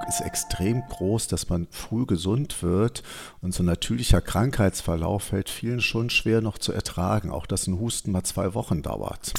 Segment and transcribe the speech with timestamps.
[0.00, 3.02] Druck ist extrem groß, dass man früh gesund wird
[3.40, 7.78] und so ein natürlicher Krankheitsverlauf fällt vielen schon schwer noch zu ertragen, auch dass ein
[7.78, 9.32] Husten mal zwei Wochen dauert.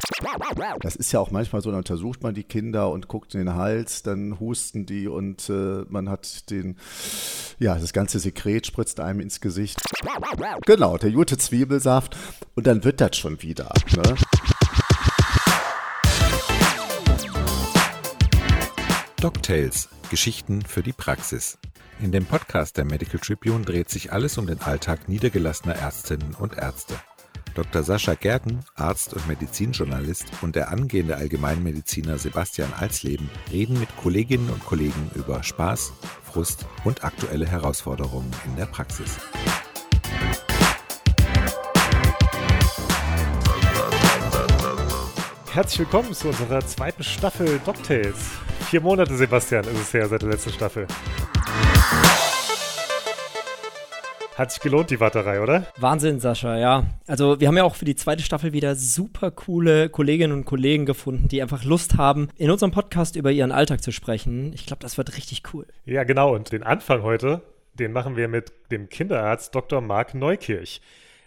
[0.81, 3.55] Das ist ja auch manchmal so, dann untersucht man die Kinder und guckt in den
[3.55, 6.77] Hals, dann husten die und äh, man hat den,
[7.59, 9.81] ja, das ganze Sekret spritzt einem ins Gesicht.
[10.65, 12.15] Genau, der gute Zwiebelsaft
[12.55, 13.73] und dann wird das schon wieder.
[13.95, 14.15] Ne?
[19.21, 21.57] DocTales– Geschichten für die Praxis.
[22.01, 26.57] In dem Podcast der Medical Tribune dreht sich alles um den Alltag niedergelassener Ärztinnen und
[26.57, 26.95] Ärzte.
[27.55, 27.81] Dr.
[27.81, 34.65] Sascha Gerken, Arzt und Medizinjournalist, und der angehende Allgemeinmediziner Sebastian Alsleben reden mit Kolleginnen und
[34.65, 35.93] Kollegen über Spaß,
[36.25, 39.17] Frust und aktuelle Herausforderungen in der Praxis.
[45.53, 48.17] Herzlich willkommen zu unserer zweiten Staffel DocTales.
[48.71, 50.87] Vier Monate, Sebastian, ist es her seit der letzten Staffel.
[54.37, 55.67] Hat sich gelohnt, die Warterei, oder?
[55.75, 56.85] Wahnsinn, Sascha, ja.
[57.05, 60.85] Also wir haben ja auch für die zweite Staffel wieder super coole Kolleginnen und Kollegen
[60.85, 64.53] gefunden, die einfach Lust haben, in unserem Podcast über ihren Alltag zu sprechen.
[64.53, 65.67] Ich glaube, das wird richtig cool.
[65.83, 66.33] Ja, genau.
[66.33, 67.41] Und den Anfang heute,
[67.73, 69.81] den machen wir mit dem Kinderarzt Dr.
[69.81, 70.79] Marc Neukirch.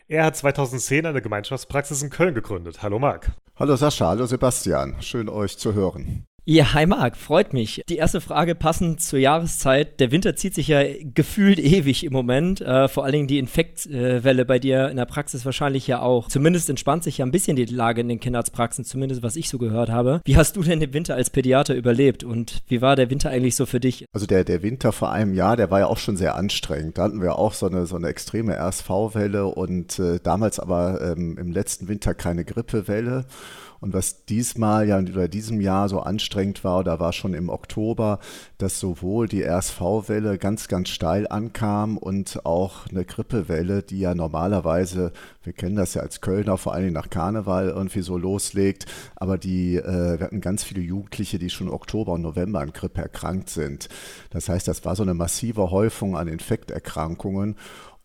[0.09, 2.83] Er hat 2010 eine Gemeinschaftspraxis in Köln gegründet.
[2.83, 3.33] Hallo Marc.
[3.57, 4.97] Hallo Sascha, hallo Sebastian.
[5.03, 6.25] Schön euch zu hören.
[6.47, 7.81] Ja, hi Marc, freut mich.
[7.89, 9.99] Die erste Frage passend zur Jahreszeit.
[9.99, 10.83] Der Winter zieht sich ja
[11.15, 12.61] gefühlt ewig im Moment.
[12.61, 16.29] Äh, vor allen Dingen die Infektwelle bei dir in der Praxis wahrscheinlich ja auch.
[16.29, 19.57] Zumindest entspannt sich ja ein bisschen die Lage in den Kinderarztpraxen, zumindest was ich so
[19.57, 20.21] gehört habe.
[20.27, 23.57] Wie hast du denn den Winter als Pädiater überlebt und wie war der Winter eigentlich
[23.57, 24.05] so für dich?
[24.13, 26.99] Also der, der Winter vor einem Jahr, der war ja auch schon sehr anstrengend.
[26.99, 31.39] Da hatten wir auch so eine, so eine extreme RSV-Welle und äh, damals aber ähm,
[31.39, 33.25] im letzten Winter keine Grippewelle.
[33.81, 38.19] Und was diesmal ja oder diesem Jahr so anstrengend war, da war schon im Oktober,
[38.59, 45.13] dass sowohl die RSV-Welle ganz, ganz steil ankam und auch eine Grippewelle, die ja normalerweise,
[45.43, 49.39] wir kennen das ja als Kölner, vor allen Dingen nach Karneval irgendwie so loslegt, aber
[49.39, 53.51] die, äh, wir hatten ganz viele Jugendliche, die schon Oktober und November an Grippe erkrankt
[53.51, 53.89] sind.
[54.31, 57.57] Das heißt, das war so eine massive Häufung an Infekterkrankungen.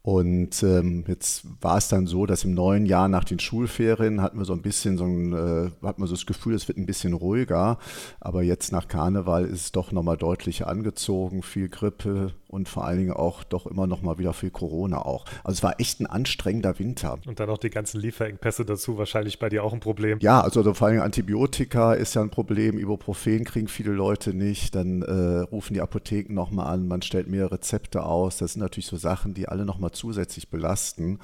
[0.01, 4.37] Und ähm, jetzt war es dann so, dass im neuen Jahr nach den Schulferien hatten
[4.37, 6.85] wir so ein bisschen so ein, äh, hatten wir so das Gefühl, es wird ein
[6.85, 7.77] bisschen ruhiger.
[8.21, 12.97] Aber jetzt nach Karneval ist es doch nochmal deutlich angezogen, viel Grippe, und vor allen
[12.97, 15.25] Dingen auch doch immer noch mal wieder viel Corona auch.
[15.43, 17.19] Also es war echt ein anstrengender Winter.
[17.27, 20.17] Und dann noch die ganzen Lieferengpässe dazu, wahrscheinlich bei dir auch ein Problem.
[20.19, 24.33] Ja, also, also vor allen Dingen Antibiotika ist ja ein Problem, Ibuprofen kriegen viele Leute
[24.33, 28.37] nicht, dann äh, rufen die Apotheken nochmal an, man stellt mehr Rezepte aus.
[28.37, 31.19] Das sind natürlich so Sachen, die alle nochmal zusätzlich belasten.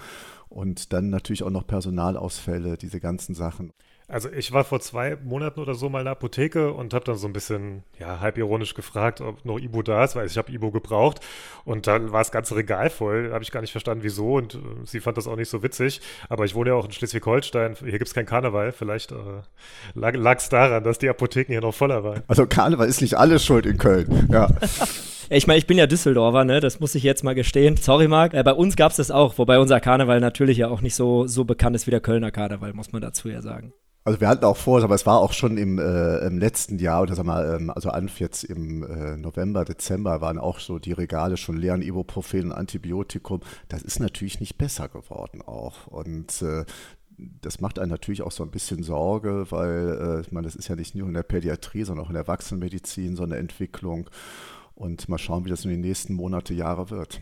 [0.47, 3.73] Und dann natürlich auch noch Personalausfälle, diese ganzen Sachen.
[4.07, 7.15] Also ich war vor zwei Monaten oder so mal in der Apotheke und habe dann
[7.15, 10.51] so ein bisschen, ja, halb ironisch gefragt, ob noch Ibo da ist, weil ich habe
[10.51, 11.21] Ibo gebraucht
[11.63, 13.31] und dann war das ganze Regal voll.
[13.33, 16.01] Habe ich gar nicht verstanden, wieso und äh, sie fand das auch nicht so witzig.
[16.29, 18.71] Aber ich wohne ja auch in Schleswig-Holstein, hier gibt es kein Karneval.
[18.73, 19.15] Vielleicht äh,
[19.95, 22.21] lag es daran, dass die Apotheken hier noch voller waren.
[22.27, 24.49] Also Karneval ist nicht alles schuld in Köln, ja.
[25.31, 26.59] Ich meine, ich bin ja Düsseldorfer, ne?
[26.59, 27.77] Das muss ich jetzt mal gestehen.
[27.77, 28.35] Sorry, Marc.
[28.35, 31.25] Äh, bei uns gab es das auch, wobei unser Karneval natürlich ja auch nicht so,
[31.25, 33.73] so bekannt ist wie der Kölner Karneval, muss man dazu ja sagen.
[34.07, 37.01] Also wir hatten auch vor, aber es war auch schon im, äh, im letzten Jahr,
[37.01, 40.91] oder sag mal, ähm, also an jetzt im äh, November, Dezember waren auch so die
[40.91, 43.41] Regale schon leer an Ibuprofen und Antibiotikum.
[43.67, 45.87] Das ist natürlich nicht besser geworden auch.
[45.87, 46.65] Und äh,
[47.17, 50.67] das macht einen natürlich auch so ein bisschen Sorge, weil äh, ich meine, das ist
[50.67, 54.11] ja nicht nur in der Pädiatrie, sondern auch in der Erwachsenenmedizin so eine Entwicklung.
[54.75, 57.21] Und mal schauen, wie das in den nächsten Monate, Jahre wird.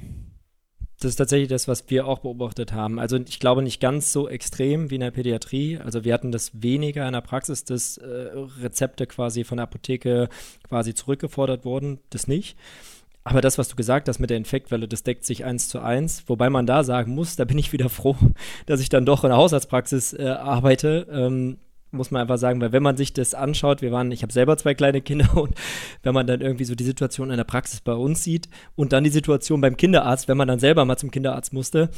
[1.04, 2.98] Das ist tatsächlich das, was wir auch beobachtet haben.
[2.98, 5.78] Also ich glaube nicht ganz so extrem wie in der Pädiatrie.
[5.78, 8.30] Also wir hatten das weniger in der Praxis, dass äh,
[8.62, 10.30] Rezepte quasi von der Apotheke
[10.66, 12.00] quasi zurückgefordert wurden.
[12.10, 12.56] Das nicht.
[13.26, 16.24] Aber das, was du gesagt hast mit der Infektwelle, das deckt sich eins zu eins.
[16.28, 18.16] Wobei man da sagen muss, da bin ich wieder froh,
[18.66, 21.08] dass ich dann doch in der Hausarztpraxis äh, arbeite.
[21.12, 21.58] Ähm,
[21.94, 24.58] muss man einfach sagen, weil wenn man sich das anschaut, wir waren, ich habe selber
[24.58, 25.54] zwei kleine Kinder und
[26.02, 29.04] wenn man dann irgendwie so die Situation in der Praxis bei uns sieht und dann
[29.04, 31.90] die Situation beim Kinderarzt, wenn man dann selber mal zum Kinderarzt musste,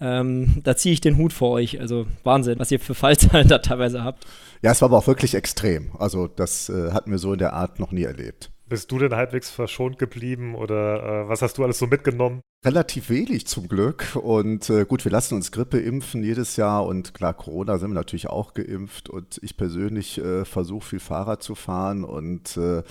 [0.00, 1.80] ähm, da ziehe ich den Hut vor euch.
[1.80, 4.26] Also Wahnsinn, was ihr für Fallzahlen da teilweise habt.
[4.62, 5.92] Ja, es war aber auch wirklich extrem.
[5.98, 8.50] Also das äh, hatten wir so in der Art noch nie erlebt.
[8.68, 12.40] Bist du denn halbwegs verschont geblieben oder äh, was hast du alles so mitgenommen?
[12.64, 14.14] Relativ wenig zum Glück.
[14.14, 17.94] Und äh, gut, wir lassen uns Grippe impfen jedes Jahr und klar, Corona sind wir
[17.94, 22.84] natürlich auch geimpft und ich persönlich äh, versuche viel Fahrrad zu fahren und äh,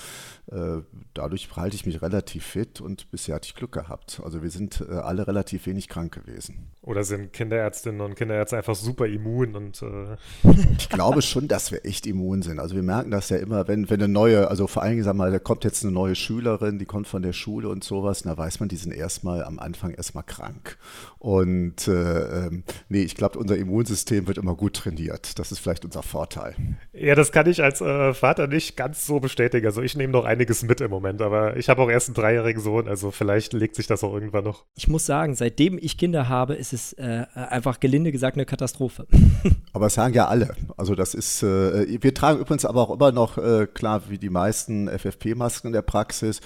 [0.51, 0.81] äh,
[1.13, 4.21] dadurch halte ich mich relativ fit und bisher hatte ich Glück gehabt.
[4.21, 6.67] Also wir sind äh, alle relativ wenig krank gewesen.
[6.81, 10.17] Oder sind Kinderärztinnen und Kinderärzte einfach super immun und äh
[10.77, 12.59] Ich glaube schon, dass wir echt immun sind.
[12.59, 15.15] Also wir merken das ja immer, wenn, wenn eine neue, also vor allen Dingen, sag
[15.15, 18.37] mal, da kommt jetzt eine neue Schülerin, die kommt von der Schule und sowas, da
[18.37, 20.77] weiß man, die sind erstmal am Anfang erstmal krank.
[21.19, 25.37] Und äh, ähm, nee, ich glaube, unser Immunsystem wird immer gut trainiert.
[25.39, 26.55] Das ist vielleicht unser Vorteil.
[26.93, 29.65] Ja, das kann ich als äh, Vater nicht ganz so bestätigen.
[29.65, 32.61] Also ich nehme noch einiges mit im Moment, aber ich habe auch erst einen dreijährigen
[32.61, 34.65] Sohn, also vielleicht legt sich das auch irgendwann noch.
[34.75, 39.07] Ich muss sagen, seitdem ich Kinder habe, ist es äh, einfach gelinde gesagt eine Katastrophe.
[39.73, 40.55] aber es sagen ja alle.
[40.77, 44.29] Also das ist, äh, wir tragen übrigens aber auch immer noch, äh, klar, wie die
[44.29, 46.41] meisten FFP-Masken in der Praxis.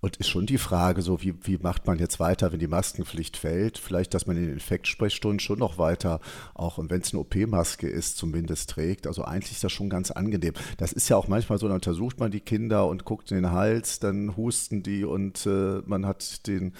[0.00, 3.36] Und ist schon die Frage, so wie, wie macht man jetzt weiter, wenn die Maskenpflicht
[3.36, 3.76] fällt?
[3.76, 6.20] Vielleicht, dass man in den Infektsprechstunden schon noch weiter,
[6.54, 9.06] auch wenn es eine OP-Maske ist, zumindest trägt.
[9.06, 10.54] Also eigentlich ist das schon ganz angenehm.
[10.78, 13.50] Das ist ja auch manchmal so, dann untersucht man die Kinder und guckt in den
[13.52, 16.72] Hals, dann husten die und äh, man hat den,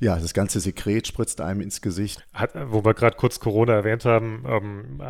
[0.00, 2.26] ja, das ganze Sekret spritzt einem ins Gesicht.
[2.34, 5.02] Hat, wo wir gerade kurz Corona erwähnt haben, ähm,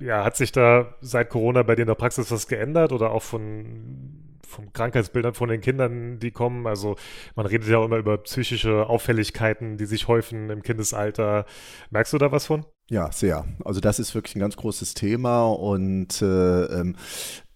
[0.00, 3.22] ja, hat sich da seit Corona bei dir in der Praxis was geändert oder auch
[3.22, 6.66] von vom Krankheitsbildern von den Kindern, die kommen.
[6.66, 6.96] Also
[7.36, 11.46] man redet ja auch immer über psychische Auffälligkeiten, die sich häufen im Kindesalter.
[11.90, 12.64] Merkst du da was von?
[12.90, 13.44] Ja, sehr.
[13.64, 16.96] Also das ist wirklich ein ganz großes Thema und äh, ähm,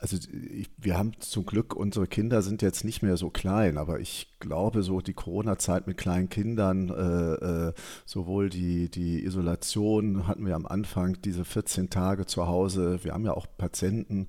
[0.03, 0.19] also
[0.51, 4.35] ich, wir haben zum Glück, unsere Kinder sind jetzt nicht mehr so klein, aber ich
[4.41, 7.73] glaube, so die Corona-Zeit mit kleinen Kindern, äh, äh,
[8.05, 12.99] sowohl die, die Isolation hatten wir am Anfang, diese 14 Tage zu Hause.
[13.05, 14.27] Wir haben ja auch Patienten,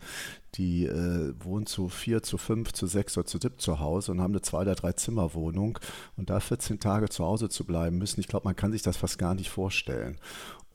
[0.56, 4.22] die äh, wohnen zu vier, zu fünf, zu sechs oder zu sieb zu Hause und
[4.22, 5.80] haben eine zwei- oder drei Zimmerwohnung.
[6.16, 8.98] Und da 14 Tage zu Hause zu bleiben müssen, ich glaube, man kann sich das
[8.98, 10.20] fast gar nicht vorstellen.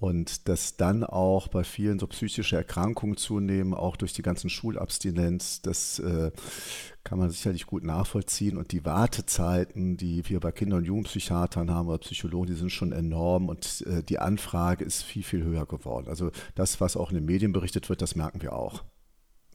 [0.00, 5.60] Und dass dann auch bei vielen so psychische Erkrankungen zunehmen, auch durch die ganzen Schulabstinenz,
[5.60, 6.30] das äh,
[7.02, 8.58] kann man sicherlich gut nachvollziehen.
[8.58, 12.92] Und die Wartezeiten, die wir bei Kinder- und Jugendpsychiatern haben oder Psychologen, die sind schon
[12.92, 16.06] enorm und äh, die Anfrage ist viel, viel höher geworden.
[16.08, 18.84] Also das, was auch in den Medien berichtet wird, das merken wir auch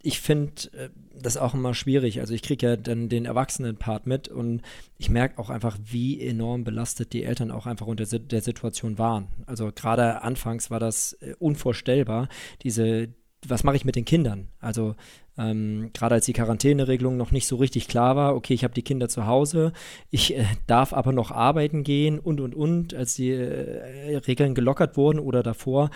[0.03, 0.89] ich finde äh,
[1.19, 2.19] das auch immer schwierig.
[2.19, 4.61] Also ich kriege ja dann den Erwachsenen-Part mit und
[4.97, 9.29] ich merke auch einfach, wie enorm belastet die Eltern auch einfach unter der Situation waren.
[9.47, 12.27] Also gerade anfangs war das äh, unvorstellbar,
[12.61, 13.09] diese,
[13.47, 14.49] was mache ich mit den Kindern?
[14.59, 14.95] Also
[15.37, 18.83] ähm, gerade als die Quarantäneregelung noch nicht so richtig klar war, okay, ich habe die
[18.83, 19.71] Kinder zu Hause,
[20.11, 24.97] ich äh, darf aber noch arbeiten gehen und und und, als die äh, Regeln gelockert
[24.97, 25.91] wurden oder davor,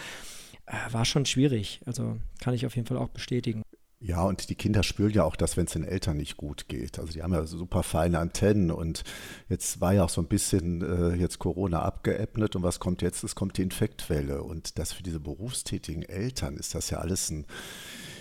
[0.65, 1.81] äh, war schon schwierig.
[1.85, 3.63] Also kann ich auf jeden Fall auch bestätigen.
[3.99, 6.99] Ja, und die Kinder spüren ja auch das, wenn es den Eltern nicht gut geht.
[6.99, 9.03] Also die haben ja super feine Antennen und
[9.49, 13.23] jetzt war ja auch so ein bisschen äh, jetzt Corona abgeebnet und was kommt jetzt?
[13.23, 17.45] Es kommt die Infektwelle und das für diese berufstätigen Eltern ist das ja alles ein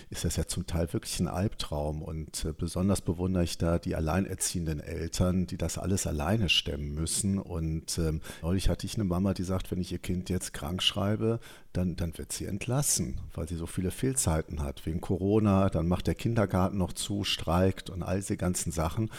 [0.09, 2.01] ist das ja zum Teil wirklich ein Albtraum.
[2.01, 7.39] Und äh, besonders bewundere ich da die alleinerziehenden Eltern, die das alles alleine stemmen müssen.
[7.39, 10.81] Und ähm, neulich hatte ich eine Mama, die sagt, wenn ich ihr Kind jetzt krank
[10.81, 11.39] schreibe,
[11.73, 15.69] dann, dann wird sie entlassen, weil sie so viele Fehlzeiten hat wegen Corona.
[15.69, 19.11] Dann macht der Kindergarten noch zu, streikt und all diese ganzen Sachen.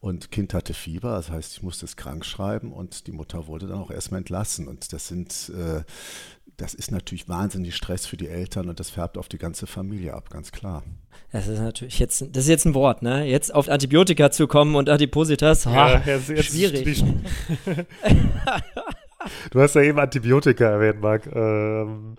[0.00, 3.66] Und Kind hatte Fieber, das heißt, ich musste es krank schreiben und die Mutter wurde
[3.66, 4.68] dann auch erstmal entlassen.
[4.68, 5.82] Und das sind äh,
[6.56, 10.14] das ist natürlich wahnsinnig Stress für die Eltern und das färbt auf die ganze Familie
[10.14, 10.82] ab, ganz klar.
[11.32, 13.24] Das ist natürlich jetzt, das ist jetzt ein Wort, ne?
[13.24, 17.04] Jetzt auf Antibiotika zu kommen und Adipositas, ja, ha, jetzt, jetzt schwierig.
[19.50, 21.26] Du hast ja eben Antibiotika erwähnt, Marc.
[21.34, 22.16] Ähm,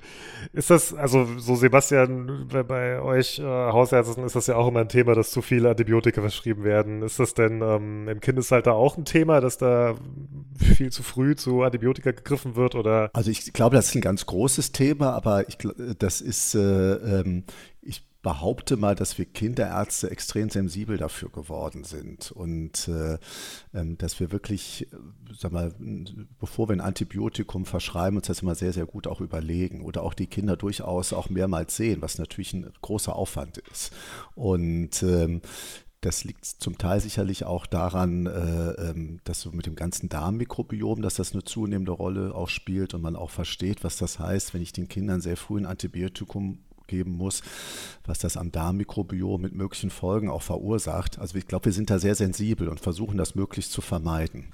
[0.54, 4.90] ist das, also so Sebastian, bei euch äh, Hausärzten ist das ja auch immer ein
[4.90, 7.02] Thema, dass zu viele Antibiotika verschrieben werden.
[7.02, 9.96] Ist das denn ähm, im Kindesalter auch ein Thema, dass da
[10.58, 12.76] viel zu früh zu Antibiotika gegriffen wird?
[12.76, 13.10] Oder?
[13.14, 15.58] Also ich glaube, das ist ein ganz großes Thema, aber ich,
[16.00, 17.44] das ist, äh, ähm,
[17.82, 23.20] ich behaupte mal, dass wir Kinderärzte extrem sensibel dafür geworden sind und äh,
[23.72, 24.98] ähm, dass wir wirklich, äh,
[25.38, 25.72] sag mal,
[26.40, 30.16] bevor wir ein Antibiotikum verschreiben, uns das immer sehr, sehr gut auch überlegen oder auch
[30.16, 33.94] die Kinder durchaus auch mehrmals sehen, was natürlich ein großer Aufwand ist.
[34.34, 35.42] Und ähm,
[36.02, 41.04] das liegt zum Teil sicherlich auch daran, äh, ähm, dass so mit dem ganzen Darmmikrobiom,
[41.04, 44.64] dass das eine zunehmende Rolle auch spielt und man auch versteht, was das heißt, wenn
[44.64, 47.42] ich den Kindern sehr früh ein Antibiotikum geben muss,
[48.04, 51.20] was das am Darmmikrobiom mit möglichen Folgen auch verursacht.
[51.20, 54.54] Also ich glaube, wir sind da sehr sensibel und versuchen das möglichst zu vermeiden.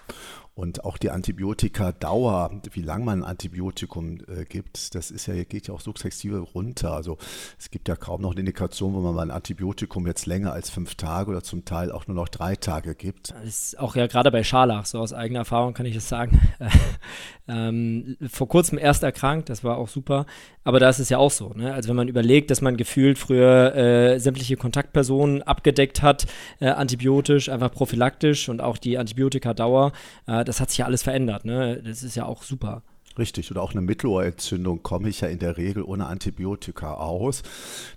[0.62, 5.68] Und auch die Antibiotika-Dauer, wie lange man ein Antibiotikum äh, gibt, das ist ja, geht
[5.68, 6.94] ja auch sukzessive runter.
[6.94, 7.18] Also
[7.58, 10.70] es gibt ja kaum noch eine Indikation, wo man mal ein Antibiotikum jetzt länger als
[10.70, 13.32] fünf Tage oder zum Teil auch nur noch drei Tage gibt.
[13.32, 16.40] Das ist auch ja gerade bei Scharlach, so aus eigener Erfahrung kann ich das sagen.
[17.48, 20.28] ähm, vor kurzem erst erkrankt, das war auch super.
[20.64, 21.54] Aber da ist es ja auch so.
[21.56, 21.74] Ne?
[21.74, 26.28] Also wenn man überlegt, dass man gefühlt früher äh, sämtliche Kontaktpersonen abgedeckt hat,
[26.60, 29.92] äh, antibiotisch, einfach prophylaktisch und auch die Antibiotikadauer,
[30.28, 31.46] äh, das hat sich ja alles verändert.
[31.46, 31.82] Ne?
[31.82, 32.84] Das ist ja auch super.
[33.18, 37.44] Richtig, oder auch eine Mittelohrentzündung komme ich ja in der Regel ohne Antibiotika aus.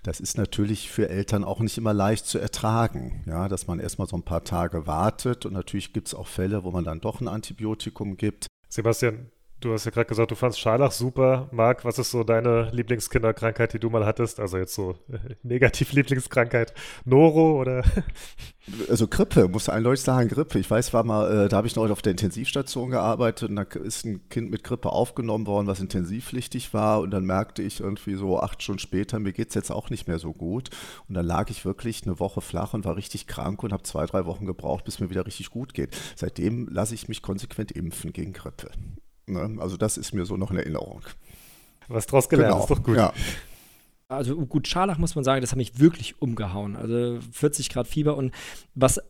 [0.05, 4.07] Das ist natürlich für Eltern auch nicht immer leicht zu ertragen, ja, dass man erstmal
[4.07, 7.21] so ein paar Tage wartet und natürlich gibt es auch Fälle, wo man dann doch
[7.21, 8.47] ein Antibiotikum gibt.
[8.69, 9.31] Sebastian,
[9.65, 11.49] Du hast ja gerade gesagt, du fandst Scharlach super.
[11.51, 14.39] Marc, was ist so deine Lieblingskinderkrankheit, die du mal hattest?
[14.39, 16.75] Also jetzt so äh, negativ Lieblingskrankheit.
[17.07, 17.83] Noro oder?
[18.89, 20.59] Also Grippe, muss eindeutig sagen, Grippe.
[20.59, 23.63] Ich weiß, war mal, äh, da habe ich noch auf der Intensivstation gearbeitet und da
[23.63, 27.01] ist ein Kind mit Grippe aufgenommen worden, was intensivpflichtig war.
[27.01, 30.09] Und dann merkte ich irgendwie so acht Stunden später, mir geht es jetzt auch nicht
[30.09, 30.71] mehr so gut.
[31.11, 34.07] Und dann lag ich wirklich eine Woche flach und war richtig krank und habe zwei,
[34.07, 35.95] drei Wochen gebraucht, bis mir wieder richtig gut geht.
[36.17, 38.71] Seitdem lasse ich mich konsequent impfen gegen Grippe.
[39.27, 39.57] Ne?
[39.59, 41.03] Also das ist mir so noch in Erinnerung.
[41.89, 42.63] Was draus gelernt, genau.
[42.63, 42.97] ist doch gut.
[42.97, 43.13] Ja.
[44.09, 46.77] Also gut, Scharlach muss man sagen, das hat mich wirklich umgehauen.
[46.77, 48.33] Also 40 Grad Fieber und
[48.75, 49.01] was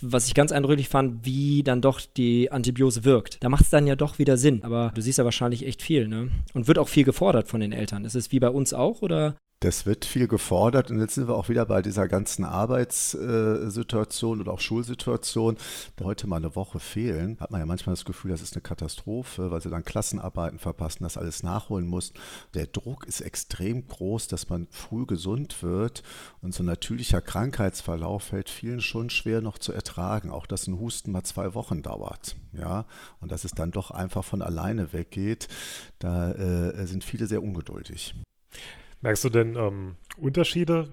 [0.00, 3.42] was ich ganz eindrücklich fand, wie dann doch die Antibiose wirkt.
[3.42, 4.62] Da macht es dann ja doch wieder Sinn.
[4.62, 6.30] Aber du siehst ja wahrscheinlich echt viel, ne?
[6.54, 8.04] Und wird auch viel gefordert von den Eltern.
[8.04, 9.36] Ist es wie bei uns auch oder?
[9.62, 14.48] Das wird viel gefordert und jetzt sind wir auch wieder bei dieser ganzen Arbeitssituation und
[14.48, 15.56] auch Schulsituation.
[15.94, 18.62] Da heute mal eine Woche fehlen, hat man ja manchmal das Gefühl, das ist eine
[18.62, 22.12] Katastrophe, weil sie dann Klassenarbeiten verpassen, das alles nachholen muss.
[22.54, 26.02] Der Druck ist extrem groß, dass man früh gesund wird
[26.40, 30.32] und so ein natürlicher Krankheitsverlauf fällt vielen schon schwer noch zu ertragen.
[30.32, 32.84] Auch dass ein Husten mal zwei Wochen dauert, ja,
[33.20, 35.46] und dass es dann doch einfach von alleine weggeht.
[36.00, 38.16] Da äh, sind viele sehr ungeduldig.
[39.02, 40.88] Merkst du denn ähm, Unterschiede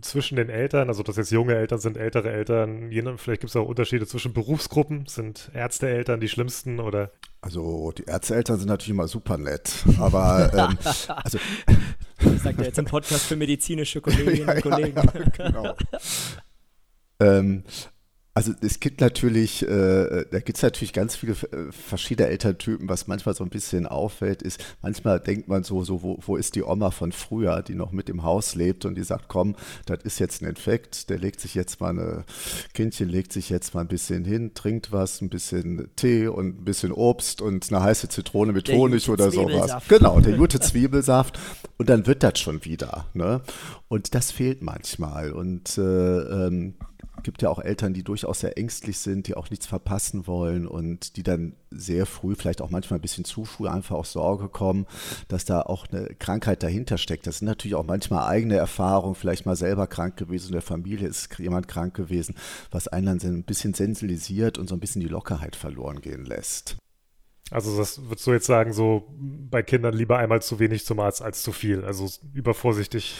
[0.00, 3.66] zwischen den Eltern, also dass jetzt junge Eltern sind, ältere Eltern, vielleicht gibt es auch
[3.66, 7.10] Unterschiede zwischen Berufsgruppen, sind Ärzteeltern die schlimmsten oder?
[7.42, 10.78] Also die Ärzteeltern sind natürlich immer super nett, aber ähm,
[11.22, 11.38] also
[12.24, 14.96] das sagt er jetzt im Podcast für medizinische Kolleginnen ja, und Kollegen.
[15.02, 15.76] Ja, ja, genau.
[17.20, 17.64] ähm,
[18.34, 22.88] also es gibt natürlich, äh, da gibt es natürlich ganz viele äh, verschiedene Elterntypen.
[22.88, 26.54] Was manchmal so ein bisschen auffällt, ist, manchmal denkt man so, so wo, wo ist
[26.54, 29.98] die Oma von früher, die noch mit im Haus lebt und die sagt, komm, das
[30.04, 32.24] ist jetzt ein Infekt, der legt sich jetzt mal eine,
[32.72, 36.64] Kindchen legt sich jetzt mal ein bisschen hin, trinkt was, ein bisschen Tee und ein
[36.64, 39.76] bisschen Obst und eine heiße Zitrone mit der Honig oder sowas.
[39.88, 41.38] Genau, der gute Zwiebelsaft
[41.76, 43.08] und dann wird das schon wieder.
[43.12, 43.42] Ne?
[43.88, 46.76] Und das fehlt manchmal und äh, ähm,
[47.22, 51.16] gibt ja auch Eltern, die durchaus sehr ängstlich sind, die auch nichts verpassen wollen und
[51.16, 54.86] die dann sehr früh, vielleicht auch manchmal ein bisschen zu früh, einfach auch Sorge kommen,
[55.28, 57.26] dass da auch eine Krankheit dahinter steckt.
[57.26, 61.08] Das sind natürlich auch manchmal eigene Erfahrungen, vielleicht mal selber krank gewesen, in der Familie
[61.08, 62.34] ist jemand krank gewesen,
[62.70, 66.76] was einen dann ein bisschen sensibilisiert und so ein bisschen die Lockerheit verloren gehen lässt.
[67.50, 71.20] Also das würdest du jetzt sagen, so bei Kindern lieber einmal zu wenig zum Arzt
[71.20, 73.14] als zu viel, also übervorsichtig.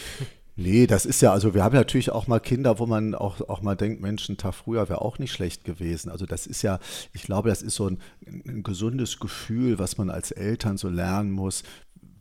[0.55, 3.63] Nee, das ist ja, also wir haben natürlich auch mal Kinder, wo man auch, auch
[3.63, 6.11] mal denkt, Mensch, ein Tag früher wäre auch nicht schlecht gewesen.
[6.11, 6.79] Also das ist ja,
[7.15, 11.31] ich glaube, das ist so ein, ein gesundes Gefühl, was man als Eltern so lernen
[11.31, 11.63] muss,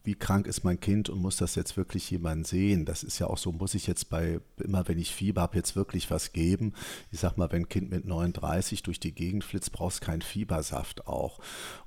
[0.03, 2.85] wie krank ist mein Kind und muss das jetzt wirklich jemand sehen?
[2.85, 5.75] Das ist ja auch so, muss ich jetzt bei, immer wenn ich Fieber habe, jetzt
[5.75, 6.73] wirklich was geben?
[7.11, 11.05] Ich sag mal, wenn ein Kind mit 39 durch die Gegend flitzt, brauchst keinen Fiebersaft
[11.05, 11.39] auch.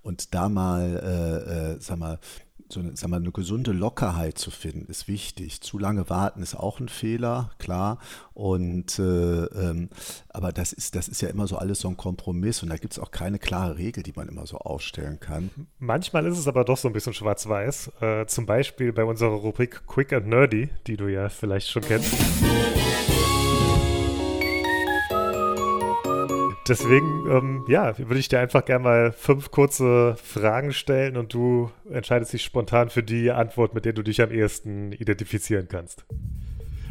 [0.02, 2.20] Und da mal, äh, äh, sag mal,
[2.68, 5.60] so eine, sag mal, eine gesunde Lockerheit zu finden, ist wichtig.
[5.60, 7.98] Zu lange warten ist auch ein Fehler, klar.
[8.32, 9.90] Und äh, ähm,
[10.28, 12.92] aber das ist, das ist ja immer so alles so ein Kompromiss und da gibt
[12.92, 15.50] es auch keine klare Regel, die man immer so aufstellen kann.
[15.78, 17.92] Manchmal ist es aber doch so ein bisschen schwarz-weiß.
[18.00, 22.14] Äh, zum Beispiel bei unserer Rubrik Quick and Nerdy, die du ja vielleicht schon kennst.
[26.66, 31.70] Deswegen, ähm, ja, würde ich dir einfach gerne mal fünf kurze Fragen stellen und du
[31.90, 36.06] entscheidest dich spontan für die Antwort, mit der du dich am ehesten identifizieren kannst.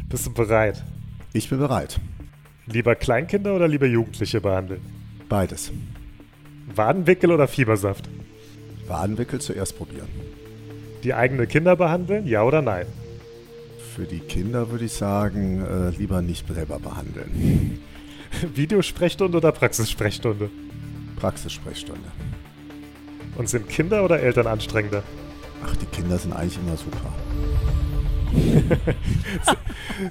[0.08, 0.84] Bist du bereit?
[1.32, 1.98] Ich bin bereit.
[2.66, 4.80] Lieber Kleinkinder oder lieber Jugendliche behandeln?
[5.28, 5.72] Beides.
[6.72, 8.08] Wadenwickel oder Fiebersaft?
[8.86, 10.08] Wadenwickel zuerst probieren.
[11.02, 12.86] Die eigene Kinder behandeln, ja oder nein?
[13.94, 17.80] Für die Kinder würde ich sagen, äh, lieber nicht selber behandeln.
[18.54, 20.50] Videosprechstunde oder Praxissprechstunde?
[21.16, 22.10] Praxissprechstunde.
[23.36, 25.02] Und sind Kinder oder Eltern anstrengender?
[25.64, 27.12] Ach, die Kinder sind eigentlich immer super.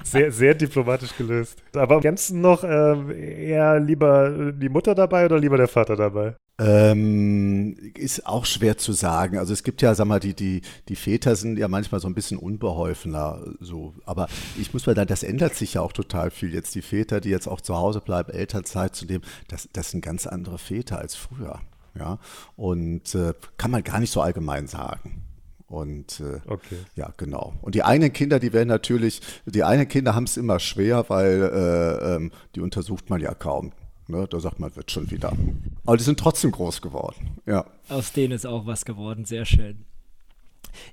[0.02, 1.62] sehr, sehr diplomatisch gelöst.
[1.74, 6.34] Aber ergänzen noch äh, eher lieber die Mutter dabei oder lieber der Vater dabei?
[6.56, 9.38] Ähm, ist auch schwer zu sagen.
[9.38, 12.14] Also es gibt ja, sag mal, die, die, die Väter sind ja manchmal so ein
[12.14, 13.94] bisschen unbeholfener, so.
[14.04, 16.74] Aber ich muss mal sagen, das ändert sich ja auch total viel jetzt.
[16.76, 20.28] Die Väter, die jetzt auch zu Hause bleiben, Elternzeit zu dem, das, das sind ganz
[20.28, 21.60] andere Väter als früher.
[21.98, 22.18] Ja.
[22.54, 25.24] Und äh, kann man gar nicht so allgemein sagen.
[25.66, 26.76] Und äh, okay.
[26.94, 27.54] ja, genau.
[27.62, 31.42] Und die einen Kinder, die werden natürlich, die einen Kinder haben es immer schwer, weil
[31.42, 33.72] äh, ähm, die untersucht man ja kaum.
[34.06, 35.32] Ne, da sagt man, wird schon wieder.
[35.86, 37.38] Aber die sind trotzdem groß geworden.
[37.46, 37.64] Ja.
[37.88, 39.24] Aus denen ist auch was geworden.
[39.24, 39.86] Sehr schön.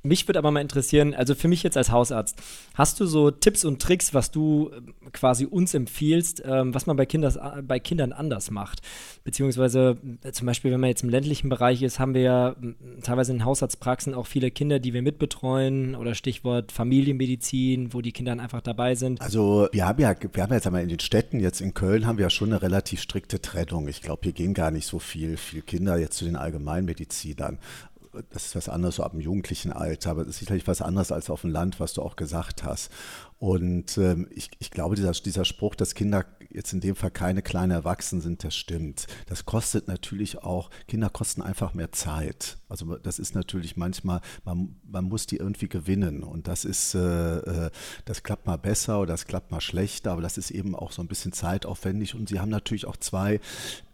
[0.03, 2.37] Mich würde aber mal interessieren, also für mich jetzt als Hausarzt,
[2.73, 6.97] hast du so Tipps und Tricks, was du ähm, quasi uns empfiehlst, ähm, was man
[6.97, 8.81] bei, Kinders, äh, bei Kindern anders macht?
[9.23, 12.55] Beziehungsweise äh, zum Beispiel, wenn man jetzt im ländlichen Bereich ist, haben wir ja
[13.03, 18.31] teilweise in Hausarztpraxen auch viele Kinder, die wir mitbetreuen oder Stichwort Familienmedizin, wo die Kinder
[18.31, 19.21] einfach dabei sind.
[19.21, 22.17] Also wir haben ja, wir haben jetzt einmal in den Städten, jetzt in Köln haben
[22.17, 23.87] wir ja schon eine relativ strikte Trennung.
[23.87, 27.59] Ich glaube, hier gehen gar nicht so viel, viel Kinder jetzt zu den Allgemeinmedizinern
[28.31, 31.11] das ist was anderes so ab dem jugendlichen Alter, aber das ist sicherlich was anderes
[31.11, 32.91] als auf dem Land, was du auch gesagt hast.
[33.41, 37.41] Und ähm, ich, ich glaube, dieser, dieser Spruch, dass Kinder jetzt in dem Fall keine
[37.41, 39.07] kleinen Erwachsenen sind, das stimmt.
[39.25, 42.57] Das kostet natürlich auch, Kinder kosten einfach mehr Zeit.
[42.69, 47.37] Also das ist natürlich manchmal, man, man muss die irgendwie gewinnen und das ist, äh,
[47.37, 47.71] äh,
[48.05, 51.01] das klappt mal besser oder das klappt mal schlechter, aber das ist eben auch so
[51.01, 53.39] ein bisschen zeitaufwendig und sie haben natürlich auch zwei,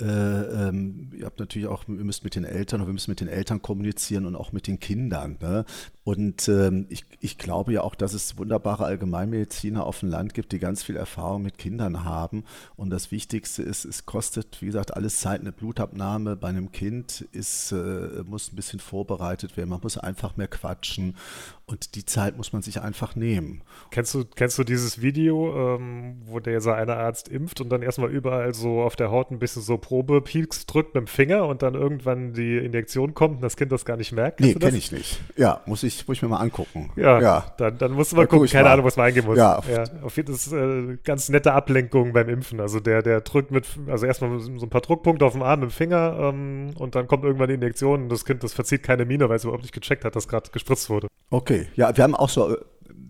[0.01, 3.29] äh, ähm, ihr habt natürlich auch, wir müssen mit den Eltern wir müssen mit den
[3.29, 5.37] Eltern kommunizieren und auch mit den Kindern.
[5.41, 5.65] Ne?
[6.07, 10.53] Und ähm, ich, ich glaube ja auch, dass es wunderbare Allgemeinmediziner auf dem Land gibt,
[10.53, 12.45] die ganz viel Erfahrung mit Kindern haben.
[12.77, 15.41] Und das Wichtigste ist, es kostet, wie gesagt, alles Zeit.
[15.41, 19.67] Eine Blutabnahme bei einem Kind ist, äh, muss ein bisschen vorbereitet werden.
[19.67, 21.17] Man muss einfach mehr quatschen.
[21.69, 23.61] Und die Zeit muss man sich einfach nehmen.
[23.91, 27.81] Kennst du, kennst du dieses Video, ähm, wo der so eine Arzt impft und dann
[27.81, 31.63] erstmal überall so auf der Haut ein bisschen so Probepeaks drückt mit dem Finger und
[31.63, 34.37] dann irgendwann die Injektion kommt und das Kind das gar nicht merkt?
[34.37, 35.19] Kennst nee, kenne ich nicht.
[35.35, 36.89] Ja, muss ich, muss ich mir mal angucken.
[36.95, 37.53] Ja, ja.
[37.57, 38.47] Dann, dann musst du mal da gucken.
[38.47, 38.71] Keine mal.
[38.71, 39.37] Ahnung, was man eingeben muss.
[39.37, 39.61] Ja.
[39.69, 42.61] ja auf jeden Fall ist äh, ganz nette Ablenkung beim Impfen.
[42.61, 45.71] Also der, der drückt mit, also erstmal so ein paar Druckpunkte auf dem Arm mit
[45.71, 49.03] dem Finger ähm, und dann kommt irgendwann die Injektion und das Kind, das verzieht keine
[49.03, 51.07] Miene, weil es überhaupt nicht gecheckt hat, dass gerade gespritzt wurde.
[51.29, 52.57] Okay, ja, wir haben auch so,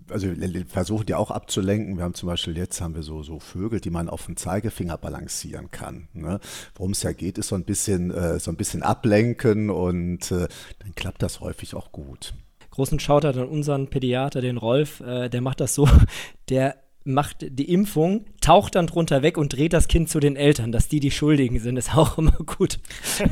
[0.10, 1.98] also wir versuchen die auch abzulenken.
[1.98, 4.98] Wir haben zum Beispiel jetzt haben wir so, so Vögel, die man auf dem Zeigefinger
[4.98, 6.08] balancieren kann.
[6.14, 6.40] Ne?
[6.76, 10.48] Worum es ja geht, ist so ein bisschen, äh, so ein bisschen ablenken und äh,
[10.80, 12.34] dann klappt das häufig auch gut.
[12.72, 15.90] Großen Shoutout an unseren Pädiater, den Rolf, äh, der macht das so,
[16.50, 16.76] der
[17.08, 20.88] macht die Impfung, taucht dann drunter weg und dreht das Kind zu den Eltern, dass
[20.88, 22.80] die die Schuldigen sind, ist auch immer gut.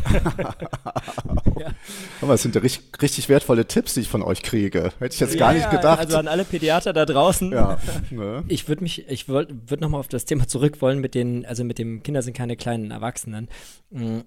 [1.60, 1.72] ja.
[2.22, 4.92] Aber es sind ja richtig, richtig, wertvolle Tipps, die ich von euch kriege.
[5.00, 6.00] Hätte ich jetzt ja, gar nicht gedacht.
[6.00, 7.52] Also an alle Pädiater da draußen.
[7.52, 7.78] Ja,
[8.10, 8.44] ne?
[8.48, 11.78] Ich würde mich, ich würde nochmal auf das Thema zurück wollen mit den, also mit
[11.78, 13.50] dem Kinder sind keine kleinen Erwachsenen.
[13.92, 14.24] Mhm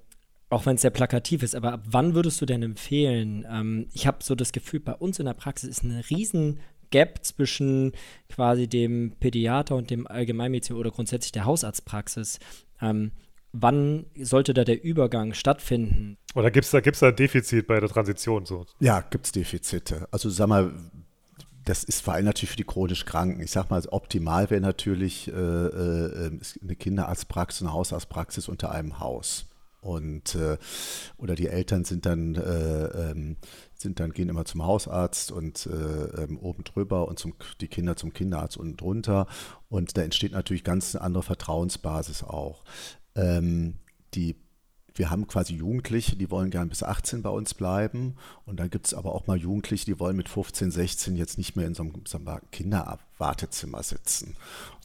[0.50, 3.46] auch wenn es sehr plakativ ist, aber ab wann würdest du denn empfehlen?
[3.50, 7.24] Ähm, ich habe so das Gefühl, bei uns in der Praxis ist eine riesen Gap
[7.24, 7.92] zwischen
[8.28, 12.38] quasi dem Pädiater und dem Allgemeinmedizin oder grundsätzlich der Hausarztpraxis.
[12.80, 13.12] Ähm,
[13.52, 16.16] wann sollte da der Übergang stattfinden?
[16.34, 18.46] Oder gibt es da, gibt's da ein Defizit bei der Transition?
[18.46, 18.66] So?
[18.80, 20.08] Ja, gibt es Defizite.
[20.10, 20.72] Also sag mal,
[21.64, 23.42] das ist vor allem natürlich für die chronisch Kranken.
[23.42, 29.46] Ich sag mal, optimal wäre natürlich äh, äh, eine Kinderarztpraxis, eine Hausarztpraxis unter einem Haus.
[29.88, 30.58] Und äh,
[31.16, 33.36] oder die Eltern sind dann, äh, ähm,
[33.74, 37.96] sind dann, gehen immer zum Hausarzt und äh, ähm, oben drüber und zum, die Kinder
[37.96, 39.26] zum Kinderarzt unten drunter.
[39.70, 42.64] Und da entsteht natürlich ganz eine andere Vertrauensbasis auch.
[43.14, 43.76] Ähm,
[44.12, 44.36] die
[44.98, 48.16] wir haben quasi Jugendliche, die wollen gern bis 18 bei uns bleiben.
[48.46, 51.56] Und dann gibt es aber auch mal Jugendliche, die wollen mit 15, 16 jetzt nicht
[51.56, 54.36] mehr in so einem, so einem Kinderwartezimmer sitzen.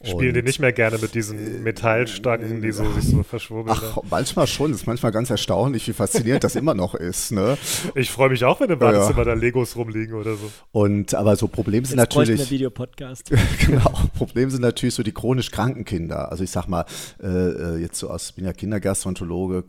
[0.02, 3.76] Spielen und, die nicht mehr gerne mit diesen äh, Metallstangen, die so, sich so verschwurbeln?
[3.80, 4.72] Ach, manchmal schon.
[4.72, 7.32] Das ist manchmal ganz erstaunlich, wie faszinierend das immer noch ist.
[7.32, 7.56] Ne?
[7.94, 9.24] Ich freue mich auch, wenn im Badezimmer ja.
[9.24, 10.50] da Legos rumliegen oder so.
[10.72, 12.50] Und aber so Probleme sind Jetzt natürlich.
[12.50, 13.30] Videopodcast.
[13.66, 13.92] genau.
[14.14, 16.30] Problem sind natürlich so die chronisch kranken Kinder.
[16.30, 16.84] Also ich sag mal,
[17.22, 19.64] äh, äh jetzt so aus, ich bin ja Kindergastroenterologe,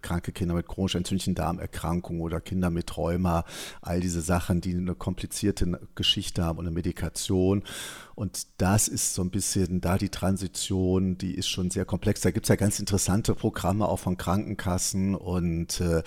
[0.00, 3.44] kranke Kinder mit chronisch entzündlichen Darmerkrankungen oder Kinder mit Rheuma,
[3.80, 7.64] all diese Sachen, die eine komplizierte Geschichte haben und eine Medikation.
[8.14, 12.20] Und das ist so ein bisschen da die Transition, die ist schon sehr komplex.
[12.20, 16.02] Da gibt es ja ganz interessante Programme auch von Krankenkassen und äh,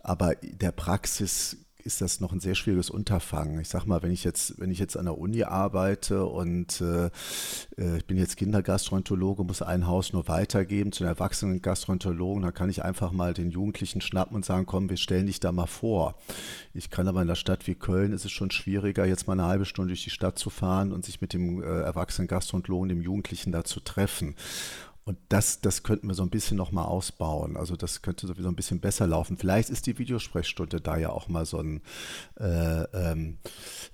[0.00, 1.56] aber der Praxis
[1.86, 3.60] ist das noch ein sehr schwieriges Unterfangen.
[3.60, 7.06] Ich sag mal, wenn ich jetzt, wenn ich jetzt an der Uni arbeite und äh,
[7.78, 12.52] äh, ich bin jetzt Kindergastroenterologe, muss ein Haus nur weitergeben zu den erwachsenen Gastroenterologen, dann
[12.52, 15.66] kann ich einfach mal den Jugendlichen schnappen und sagen, komm, wir stellen dich da mal
[15.66, 16.16] vor.
[16.74, 19.46] Ich kann aber in einer Stadt wie Köln ist es schon schwieriger, jetzt mal eine
[19.46, 23.00] halbe Stunde durch die Stadt zu fahren und sich mit dem äh, erwachsenen Gastroenterologen, dem
[23.00, 24.34] Jugendlichen da zu treffen.
[25.06, 27.56] Und das, das könnten wir so ein bisschen nochmal ausbauen.
[27.56, 29.36] Also das könnte sowieso ein bisschen besser laufen.
[29.36, 31.80] Vielleicht ist die Videosprechstunde da ja auch mal so ein,
[32.40, 33.38] äh, ähm,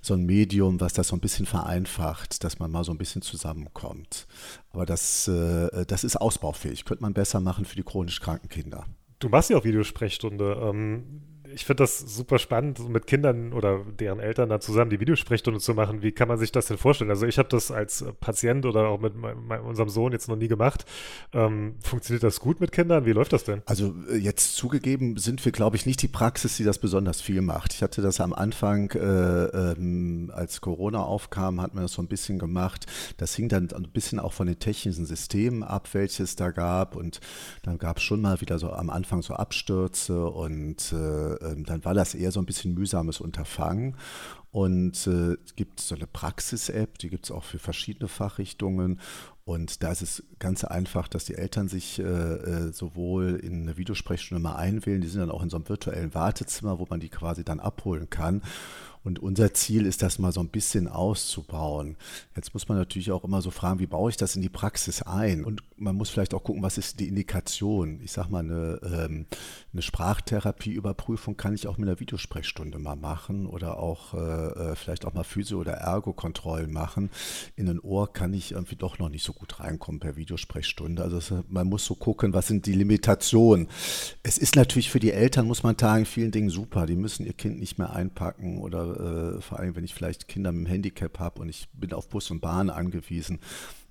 [0.01, 3.21] so ein Medium, was das so ein bisschen vereinfacht, dass man mal so ein bisschen
[3.21, 4.25] zusammenkommt.
[4.71, 6.83] Aber das, äh, das ist ausbaufähig.
[6.83, 8.87] Könnte man besser machen für die chronisch kranken Kinder.
[9.19, 10.57] Du machst ja auch Videosprechstunde.
[10.63, 15.59] Ähm ich finde das super spannend, mit Kindern oder deren Eltern da zusammen die Videosprechstunde
[15.59, 16.01] zu machen.
[16.01, 17.09] Wie kann man sich das denn vorstellen?
[17.09, 20.35] Also ich habe das als Patient oder auch mit mein, mein, unserem Sohn jetzt noch
[20.35, 20.85] nie gemacht.
[21.31, 23.05] Ähm, funktioniert das gut mit Kindern?
[23.05, 23.61] Wie läuft das denn?
[23.65, 27.41] Also äh, jetzt zugegeben sind wir, glaube ich, nicht die Praxis, die das besonders viel
[27.41, 27.73] macht.
[27.73, 32.07] Ich hatte das am Anfang, äh, ähm, als Corona aufkam, hat man das so ein
[32.07, 32.85] bisschen gemacht.
[33.17, 36.95] Das hing dann ein bisschen auch von den technischen Systemen ab, welche es da gab.
[36.95, 37.19] Und
[37.61, 41.83] dann gab es schon mal wieder so am Anfang so Abstürze und äh, ähm, dann
[41.85, 43.95] war das eher so ein bisschen mühsames Unterfangen.
[44.51, 48.99] Und äh, es gibt so eine Praxis-App, die gibt es auch für verschiedene Fachrichtungen.
[49.45, 53.77] Und da ist es ganz einfach, dass die Eltern sich äh, äh, sowohl in eine
[53.77, 57.09] Videosprechstunde mal einwählen, die sind dann auch in so einem virtuellen Wartezimmer, wo man die
[57.09, 58.41] quasi dann abholen kann.
[59.03, 61.97] Und unser Ziel ist, das mal so ein bisschen auszubauen.
[62.35, 65.01] Jetzt muss man natürlich auch immer so fragen, wie baue ich das in die Praxis
[65.01, 65.43] ein?
[65.43, 67.99] Und man muss vielleicht auch gucken, was ist die Indikation?
[68.01, 69.25] Ich sage mal, eine, ähm,
[69.73, 75.05] eine Sprachtherapieüberprüfung kann ich auch mit einer Videosprechstunde mal machen oder auch äh, äh, vielleicht
[75.05, 77.09] auch mal Physio- oder Ergo-Kontrollen machen.
[77.57, 81.03] In ein Ohr kann ich irgendwie doch noch nicht so gut reinkommen per Videosprechstunde.
[81.03, 83.67] Also es, man muss so gucken, was sind die Limitationen.
[84.23, 86.85] Es ist natürlich für die Eltern, muss man sagen, vielen Dingen super.
[86.85, 90.51] Die müssen ihr Kind nicht mehr einpacken oder äh, vor allem wenn ich vielleicht Kinder
[90.51, 93.39] mit einem Handicap habe und ich bin auf Bus und Bahn angewiesen,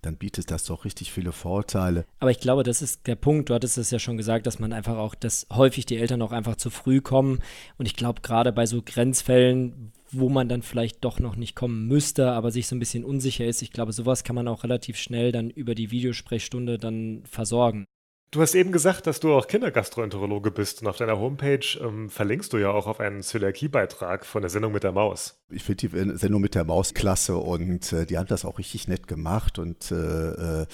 [0.03, 2.05] dann bietet das doch richtig viele Vorteile.
[2.19, 3.49] Aber ich glaube, das ist der Punkt.
[3.49, 6.33] Du hattest es ja schon gesagt, dass man einfach auch, dass häufig die Eltern auch
[6.33, 7.39] einfach zu früh kommen.
[7.79, 11.87] Und ich glaube, gerade bei so Grenzfällen, wo man dann vielleicht doch noch nicht kommen
[11.87, 14.97] müsste, aber sich so ein bisschen unsicher ist, ich glaube, sowas kann man auch relativ
[14.97, 17.87] schnell dann über die Videosprechstunde dann versorgen.
[18.33, 22.51] Du hast eben gesagt, dass du auch Kindergastroenterologe bist und auf deiner Homepage ähm, verlinkst
[22.55, 25.39] du ja auch auf einen Zöliakie-Beitrag von der Sendung mit der Maus.
[25.51, 28.89] Ich finde die Sendung mit der Maus klasse und äh, die haben das auch richtig
[28.89, 30.67] nett gemacht und äh, äh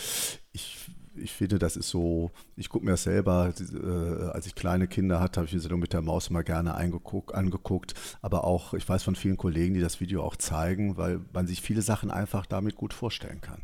[0.52, 0.76] ich
[1.22, 5.20] ich finde, das ist so, ich gucke mir das selber, äh, als ich kleine Kinder
[5.20, 9.02] hatte, habe ich die Sendung mit der Maus immer gerne angeguckt, aber auch, ich weiß
[9.02, 12.76] von vielen Kollegen, die das Video auch zeigen, weil man sich viele Sachen einfach damit
[12.76, 13.62] gut vorstellen kann.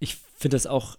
[0.00, 0.98] Ich finde es auch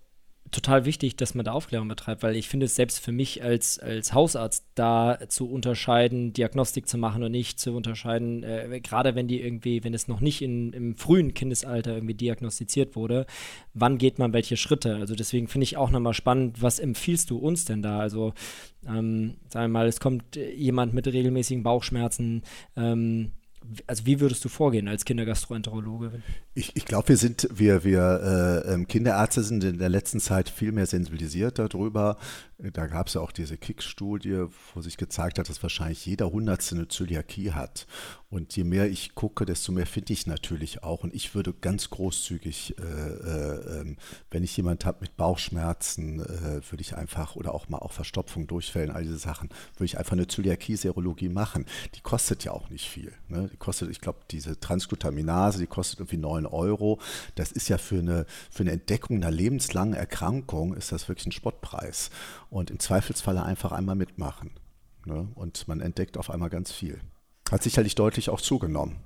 [0.51, 3.79] total wichtig, dass man da Aufklärung betreibt, weil ich finde es selbst für mich als,
[3.79, 9.27] als Hausarzt da zu unterscheiden, Diagnostik zu machen und nicht zu unterscheiden, äh, gerade wenn
[9.27, 13.25] die irgendwie, wenn es noch nicht in, im frühen Kindesalter irgendwie diagnostiziert wurde,
[13.73, 14.95] wann geht man welche Schritte?
[14.95, 17.99] Also deswegen finde ich auch nochmal spannend, was empfiehlst du uns denn da?
[17.99, 18.33] Also
[18.87, 22.43] ähm, sagen wir mal, es kommt jemand mit regelmäßigen Bauchschmerzen,
[22.75, 23.31] ähm,
[23.87, 26.21] also wie würdest du vorgehen als Kindergastroenterologe?
[26.53, 30.49] Ich, ich glaube, wir sind, wir, wir äh, ähm, Kinderärzte sind in der letzten Zeit
[30.49, 32.17] viel mehr sensibilisiert darüber.
[32.61, 36.75] Da gab es ja auch diese Kick-Studie, wo sich gezeigt hat, dass wahrscheinlich jeder Hundertste
[36.75, 37.87] eine Zöliakie hat.
[38.29, 41.03] Und je mehr ich gucke, desto mehr finde ich natürlich auch.
[41.03, 43.97] Und ich würde ganz großzügig, äh, äh, ähm,
[44.29, 48.45] wenn ich jemand habe mit Bauchschmerzen, äh, würde ich einfach, oder auch mal auch Verstopfung,
[48.45, 51.65] Durchfällen, all diese Sachen, würde ich einfach eine Zöliakie-Serologie machen.
[51.95, 53.13] Die kostet ja auch nicht viel.
[53.29, 53.49] Ne?
[53.53, 56.99] Die kostet, ich glaube, diese Transglutaminase, die kostet irgendwie 9 Euro.
[57.35, 61.31] Das ist ja für eine, für eine Entdeckung einer lebenslangen Erkrankung, ist das wirklich ein
[61.31, 62.11] Spottpreis.
[62.49, 64.51] Und im Zweifelsfalle einfach einmal mitmachen.
[65.05, 65.27] Ne?
[65.35, 66.99] Und man entdeckt auf einmal ganz viel.
[67.51, 68.97] Hat sicherlich deutlich auch zugenommen.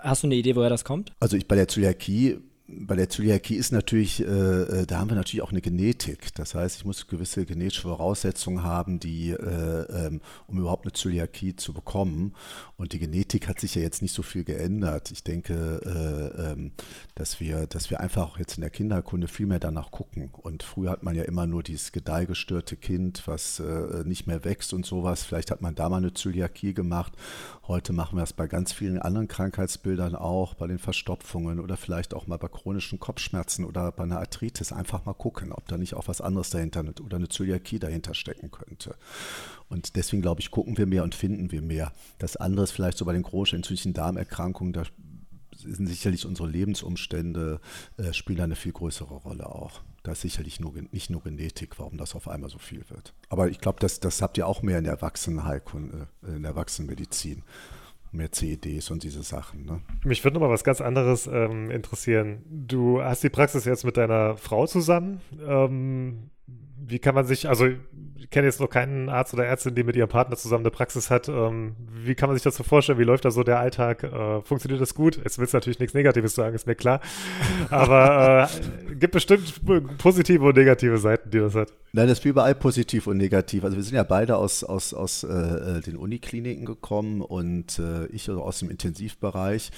[0.00, 1.12] Hast du eine Idee, woher das kommt?
[1.20, 2.38] Also ich bei der Zöliakie
[2.80, 6.34] bei der Zöliakie ist natürlich, äh, äh, da haben wir natürlich auch eine Genetik.
[6.34, 11.56] Das heißt, ich muss gewisse genetische Voraussetzungen haben, die, äh, ähm, um überhaupt eine Zöliakie
[11.56, 12.34] zu bekommen.
[12.76, 15.10] Und die Genetik hat sich ja jetzt nicht so viel geändert.
[15.10, 16.72] Ich denke, äh, ähm,
[17.14, 20.30] dass wir, dass wir einfach auch jetzt in der Kinderkunde viel mehr danach gucken.
[20.32, 24.72] Und früher hat man ja immer nur dieses gedeihgestörte Kind, was äh, nicht mehr wächst
[24.72, 25.22] und sowas.
[25.24, 27.12] Vielleicht hat man da mal eine Zöliakie gemacht.
[27.68, 32.14] Heute machen wir das bei ganz vielen anderen Krankheitsbildern auch, bei den Verstopfungen oder vielleicht
[32.14, 35.94] auch mal bei chronischen Kopfschmerzen oder bei einer Arthritis einfach mal gucken, ob da nicht
[35.94, 38.94] auch was anderes dahinter oder eine Zöliakie dahinter stecken könnte.
[39.68, 41.92] Und deswegen glaube ich, gucken wir mehr und finden wir mehr.
[42.18, 44.84] Das andere ist vielleicht so bei den chronischen entzündlichen Darmerkrankungen, da
[45.56, 47.60] sind sicherlich unsere Lebensumstände,
[47.96, 49.80] äh, spielen eine viel größere Rolle auch.
[50.02, 53.14] Da ist sicherlich nur, nicht nur Genetik, warum das auf einmal so viel wird.
[53.28, 56.52] Aber ich glaube, das, das habt ihr auch mehr in der Erwachsenenheilkunde, äh, in der
[56.52, 57.42] Erwachsenenmedizin
[58.12, 59.64] mehr CEDs und diese Sachen.
[59.64, 59.80] Ne?
[60.04, 62.42] Mich würde noch mal was ganz anderes ähm, interessieren.
[62.48, 65.20] Du hast die Praxis jetzt mit deiner Frau zusammen.
[65.46, 66.30] Ähm,
[66.84, 67.68] wie kann man sich, also
[68.22, 71.10] ich kenne jetzt noch keinen Arzt oder Ärztin, die mit ihrem Partner zusammen eine Praxis
[71.10, 71.28] hat.
[71.28, 72.98] Ähm, wie kann man sich das so vorstellen?
[72.98, 74.04] Wie läuft da so der Alltag?
[74.04, 75.16] Äh, funktioniert das gut?
[75.16, 77.00] Jetzt willst du natürlich nichts Negatives sagen, ist mir klar.
[77.70, 78.48] Aber
[78.88, 79.60] äh, gibt bestimmt
[79.98, 81.72] positive und negative Seiten, die das hat.
[81.92, 83.64] Nein, das ist überall positiv und negativ.
[83.64, 88.30] Also wir sind ja beide aus, aus, aus äh, den Unikliniken gekommen und äh, ich
[88.30, 89.72] aus dem Intensivbereich.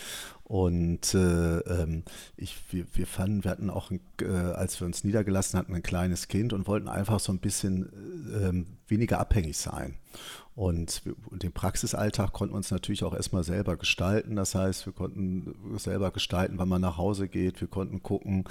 [0.45, 2.03] Und äh, ähm,
[2.37, 5.83] ich, wir, wir fanden, wir hatten auch, ein, äh, als wir uns niedergelassen hatten, ein
[5.83, 7.89] kleines Kind und wollten einfach so ein bisschen
[8.35, 9.97] äh, weniger abhängig sein.
[10.57, 14.37] Und, den Praxisalltag konnten wir uns natürlich auch erstmal selber gestalten.
[14.37, 17.61] Das heißt, wir konnten selber gestalten, wann man nach Hause geht.
[17.61, 18.45] Wir konnten gucken,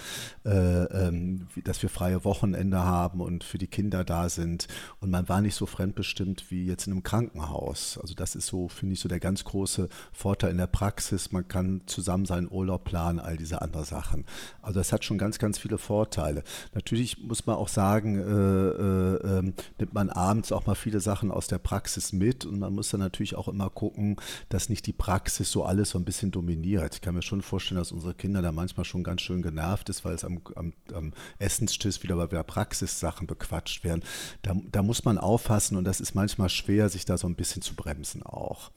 [0.45, 4.67] äh, ähm, dass wir freie Wochenende haben und für die Kinder da sind.
[4.99, 7.97] Und man war nicht so fremdbestimmt wie jetzt in einem Krankenhaus.
[8.01, 11.31] Also das ist so, finde ich, so der ganz große Vorteil in der Praxis.
[11.31, 14.25] Man kann zusammen seinen Urlaub planen, all diese anderen Sachen.
[14.61, 16.43] Also das hat schon ganz, ganz viele Vorteile.
[16.73, 21.31] Natürlich muss man auch sagen, äh, äh, ähm, nimmt man abends auch mal viele Sachen
[21.31, 24.15] aus der Praxis Praxis mit und man muss dann natürlich auch immer gucken,
[24.49, 26.95] dass nicht die Praxis so alles so ein bisschen dominiert.
[26.95, 30.03] Ich kann mir schon vorstellen, dass unsere Kinder da manchmal schon ganz schön genervt ist,
[30.03, 34.01] weil es am, am, am Essenstisch wieder bei der Praxissachen bequatscht werden.
[34.41, 37.61] Da, da muss man aufpassen und das ist manchmal schwer, sich da so ein bisschen
[37.61, 38.71] zu bremsen auch.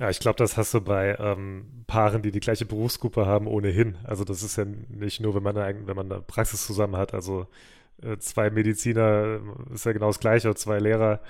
[0.00, 3.96] Ja, ich glaube, das hast du bei ähm, Paaren, die die gleiche Berufsgruppe haben, ohnehin.
[4.02, 7.14] Also das ist ja nicht nur, wenn man eine, wenn man eine Praxis zusammen hat.
[7.14, 7.46] Also
[8.02, 9.38] äh, zwei Mediziner
[9.70, 11.20] äh, ist ja genau das Gleiche, zwei Lehrer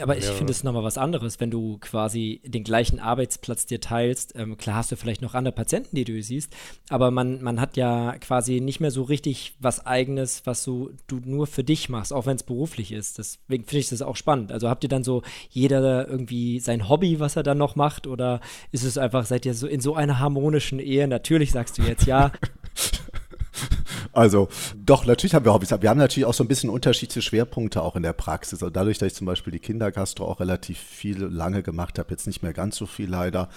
[0.00, 4.34] aber ich finde es nochmal was anderes, wenn du quasi den gleichen Arbeitsplatz dir teilst.
[4.36, 6.54] Ähm, klar hast du vielleicht noch andere Patienten, die du siehst,
[6.88, 11.20] aber man, man hat ja quasi nicht mehr so richtig was Eigenes, was so, du
[11.24, 13.18] nur für dich machst, auch wenn es beruflich ist.
[13.18, 14.52] Deswegen finde ich das auch spannend.
[14.52, 18.40] Also habt ihr dann so jeder irgendwie sein Hobby, was er dann noch macht, oder
[18.72, 21.08] ist es einfach, seid ihr so in so einer harmonischen Ehe?
[21.08, 22.32] Natürlich sagst du jetzt ja.
[24.12, 24.48] Also
[24.82, 25.70] doch, natürlich haben wir Hobbys.
[25.70, 28.62] Wir haben natürlich auch so ein bisschen unterschiedliche Schwerpunkte auch in der Praxis.
[28.62, 32.26] Also dadurch, dass ich zum Beispiel die Kindergastro auch relativ viel lange gemacht habe, jetzt
[32.26, 33.50] nicht mehr ganz so viel leider,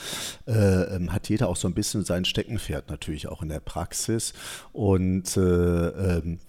[0.47, 4.33] äh, ähm, hat jeder auch so ein bisschen sein Steckenpferd natürlich auch in der Praxis.
[4.73, 6.39] Und äh, ähm,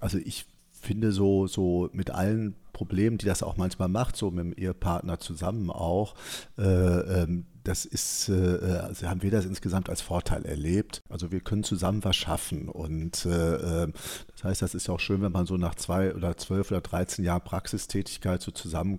[0.00, 0.44] also ich
[0.82, 5.18] finde so, so mit allen Problemen, die das auch manchmal macht, so mit dem Ehepartner
[5.18, 6.14] zusammen auch,
[6.58, 11.02] äh, ähm, das ist, also haben wir das insgesamt als Vorteil erlebt.
[11.08, 13.94] Also wir können zusammen was schaffen und äh, ähm,
[14.32, 16.82] das heißt, das ist ja auch schön, wenn man so nach zwei oder zwölf oder
[16.82, 18.98] dreizehn Jahren Praxistätigkeit so zusammen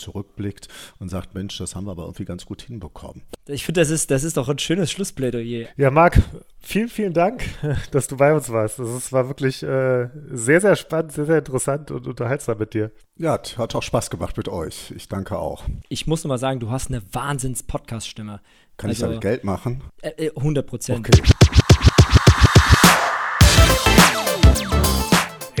[0.00, 3.22] zurückblickt und sagt, Mensch, das haben wir aber irgendwie ganz gut hinbekommen.
[3.46, 5.68] Ich finde, das ist, das ist doch ein schönes Schlussplädoyer.
[5.76, 6.20] Ja, Marc,
[6.58, 7.44] vielen, vielen Dank,
[7.90, 8.78] dass du bei uns warst.
[8.78, 12.90] Es war wirklich äh, sehr, sehr spannend, sehr, sehr interessant und unterhaltsam mit dir.
[13.16, 14.92] Ja, hat auch Spaß gemacht mit euch.
[14.96, 15.64] Ich danke auch.
[15.88, 18.40] Ich muss nur mal sagen, du hast eine Wahnsinns-Podcast-Stimme.
[18.76, 19.82] Kann also, ich damit Geld machen?
[20.00, 21.08] Äh, 100 äh, Prozent.
[21.08, 21.22] Okay.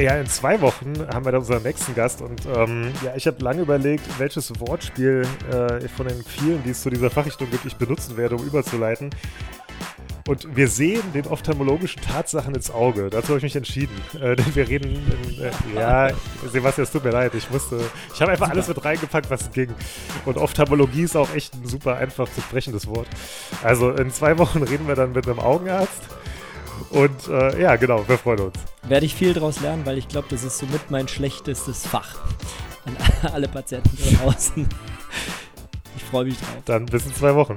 [0.00, 3.42] Ja, in zwei Wochen haben wir dann unseren nächsten Gast und ähm, ja, ich habe
[3.44, 7.76] lange überlegt, welches Wortspiel äh, von den vielen, die es zu dieser Fachrichtung gibt, ich
[7.76, 9.10] benutzen werde, um überzuleiten.
[10.26, 13.10] Und wir sehen den ophthalmologischen Tatsachen ins Auge.
[13.10, 13.94] Dazu habe ich mich entschieden.
[14.14, 16.10] Äh, denn wir reden, in, äh, ja,
[16.46, 17.34] Sebastian, es tut mir leid.
[17.34, 17.80] Ich musste,
[18.14, 18.54] ich habe einfach super.
[18.54, 19.74] alles mit reingepackt, was ging.
[20.24, 23.08] Und Ophthalmologie ist auch echt ein super einfach zu sprechendes Wort.
[23.62, 26.19] Also in zwei Wochen reden wir dann mit einem Augenarzt.
[26.90, 28.56] Und äh, ja, genau, wir freuen uns.
[28.82, 32.16] Werde ich viel daraus lernen, weil ich glaube, das ist somit mein schlechtestes Fach.
[32.84, 32.96] An
[33.32, 34.68] alle Patienten da draußen.
[35.96, 36.56] Ich freue mich drauf.
[36.64, 37.54] Dann bis in zwei Wochen.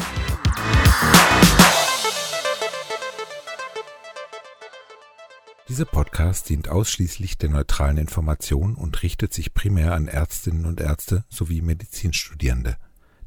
[5.68, 11.24] Dieser Podcast dient ausschließlich der neutralen Information und richtet sich primär an Ärztinnen und Ärzte
[11.30, 12.78] sowie Medizinstudierende.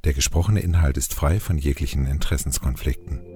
[0.05, 3.36] Der gesprochene Inhalt ist frei von jeglichen Interessenskonflikten.